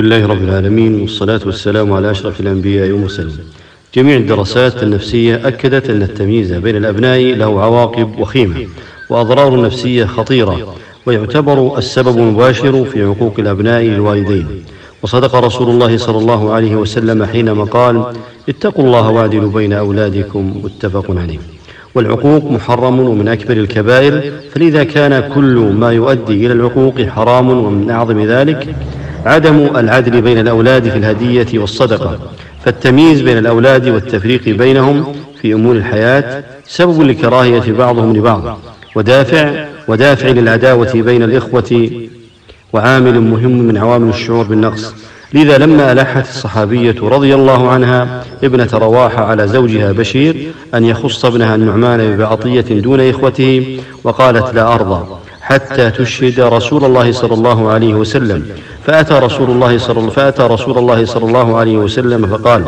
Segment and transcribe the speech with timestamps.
[0.00, 3.38] لله رب العالمين والصلاة والسلام على أشرف الأنبياء والمرسلين.
[3.94, 8.66] جميع الدراسات النفسية أكدت أن التمييز بين الأبناء له عواقب وخيمة
[9.10, 10.74] وأضرار نفسية خطيرة
[11.06, 14.46] ويعتبر السبب المباشر في عقوق الأبناء للوالدين.
[15.02, 18.04] وصدق رسول الله صلى الله عليه وسلم حينما قال
[18.48, 21.38] اتقوا الله واعدلوا بين أولادكم متفق عليه.
[21.94, 28.26] والعقوق محرم ومن أكبر الكبائر فلذا كان كل ما يؤدي إلى العقوق حرام ومن أعظم
[28.26, 28.74] ذلك
[29.24, 32.18] عدم العدل بين الأولاد في الهدية والصدقة
[32.64, 38.58] فالتمييز بين الأولاد والتفريق بينهم في أمور الحياة سبب لكراهية بعضهم لبعض
[38.94, 41.90] ودافع ودافع للعداوة بين الإخوة
[42.72, 44.94] وعامل مهم من عوامل الشعور بالنقص.
[45.34, 51.54] لذا لما ألحت الصحابية رضي الله عنها ابنة رواحة على زوجها بشير أن يخص ابنها
[51.54, 55.06] النعمان بعطية دون إخوته وقالت لا أرضى.
[55.44, 58.42] حتى تشهد رسول الله صلى الله عليه وسلم.
[58.86, 62.62] فأتى رسول الله صلى فأتى رسول الله صلى الله عليه وسلم فقال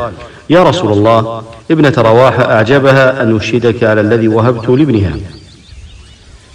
[0.50, 5.12] يا رسول الله ابنة رواحة أعجبها أن أشهدك على الذي وهبت لابنها.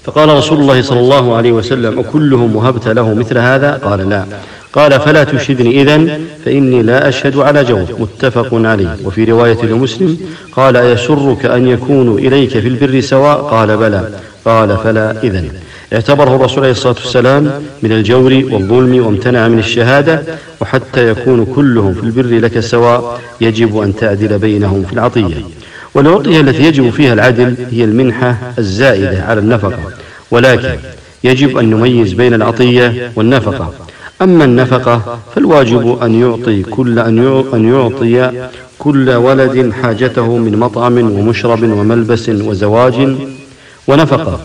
[0.04, 4.26] فقال رسول الله صلى الله عليه وسلم أكلهم وهبت له مثل هذا؟ قال لا.
[4.74, 8.98] قال فلا تشهدني إذن فإني لا أشهد على جور متفق عليه.
[9.06, 10.18] وفي رواية لمسلم
[10.56, 14.10] قال أيسرك أن يكونوا إليك في البر سواء؟ قال بلى.
[14.46, 15.50] قال فلا إذن.
[15.94, 17.52] اعتبره الرسول عليه الصلاة والسلام
[17.84, 20.24] من الجور والظلم وامتنع من الشهادة
[20.62, 25.36] وحتى يكون كلهم في البر لك سواء يجب أن تعدل بينهم في العطية.
[25.96, 29.80] والعطية التي يجب فيها العدل هي المنحة الزائدة على النفقة.
[30.32, 30.76] ولكن
[31.24, 33.74] يجب أن نميز بين العطية والنفقة.
[34.22, 37.00] أما النفقة فالواجب أن يعطي كل
[37.54, 38.48] أن يعطي
[38.80, 43.16] كل ولد حاجته من مطعم ومشرب وملبس وزواج
[43.88, 44.40] ونفقة.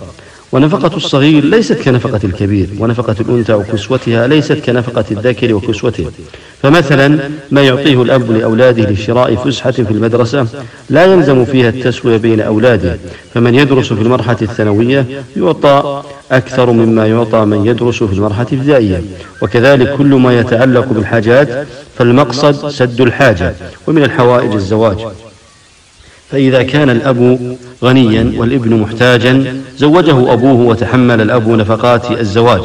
[0.53, 6.07] ونفقة الصغير ليست كنفقة الكبير ونفقة الأنثى وكسوتها ليست كنفقة الذكر وكسوته
[6.63, 7.19] فمثلا
[7.51, 10.47] ما يعطيه الأب لأولاده لشراء فسحة في المدرسة
[10.91, 12.97] لا يلزم فيها التسوية بين أولاده.
[13.35, 15.07] فمن يدرس في المرحلة الثانوية
[15.37, 19.03] يعطى أكثر مما يعطى من يدرس في المرحلة الابتدائية.
[19.43, 21.67] وكذلك كل ما يتعلق بالحاجات
[21.99, 23.55] فالمقصد سد الحاجة
[23.87, 24.97] ومن الحوائج الزواج.
[26.31, 32.61] فإذا كان الأب غنيا والابن محتاجا زوجه أبوه وتحمل الأب نفقات الزواج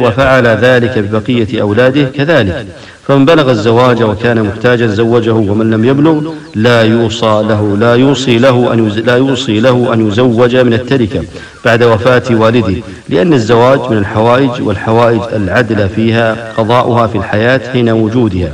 [0.00, 2.66] وفعل ذلك ببقية أولاده كذلك.
[3.08, 8.72] فمن بلغ الزواج وكان محتاجا زوجه ومن لم يبلغ لا يوصى له لا يوصي له
[8.72, 11.22] أن لا يوصي له أن يزوج من التركة
[11.64, 12.74] بعد وفاة والده
[13.08, 18.52] لأن الزواج من الحوائج والحوائج العدل فيها قضاؤها في الحياة حين وجودها.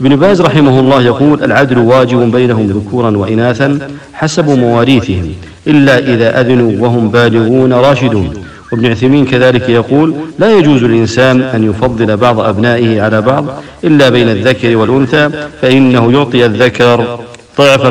[0.00, 3.78] ابن باز رحمه الله يقول العدل واجب بينهم ذكورا وإناثا
[4.12, 5.32] حسب مواريثهم
[5.66, 8.32] إلا إذا أذنوا وهم بالغون راشدون.
[8.72, 13.44] وابن عثيمين كذلك يقول لا يجوز للإنسان أن يفضل بعض أبنائه على بعض
[13.84, 15.30] إلا بين الذكر والأنثى
[15.62, 17.18] فإنه يعطي الذكر
[17.58, 17.86] ضعف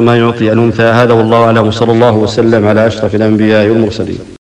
[0.00, 0.82] ما يعطي, الأنثى.
[0.82, 1.70] هذا والله أعلم.
[1.70, 4.18] صلى الله وسلم على أشرف الأنبياء والمرسلين.